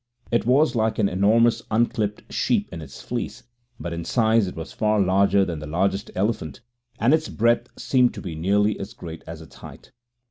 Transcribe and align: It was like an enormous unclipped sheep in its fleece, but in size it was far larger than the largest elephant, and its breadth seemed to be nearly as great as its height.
It 0.31 0.47
was 0.47 0.73
like 0.73 0.97
an 0.97 1.07
enormous 1.07 1.61
unclipped 1.69 2.33
sheep 2.33 2.69
in 2.73 2.81
its 2.81 3.03
fleece, 3.03 3.43
but 3.79 3.93
in 3.93 4.03
size 4.03 4.47
it 4.47 4.55
was 4.55 4.73
far 4.73 4.99
larger 4.99 5.45
than 5.45 5.59
the 5.59 5.67
largest 5.67 6.09
elephant, 6.15 6.61
and 6.99 7.13
its 7.13 7.29
breadth 7.29 7.69
seemed 7.79 8.15
to 8.15 8.21
be 8.21 8.33
nearly 8.33 8.79
as 8.79 8.95
great 8.95 9.23
as 9.27 9.43
its 9.43 9.57
height. 9.57 9.91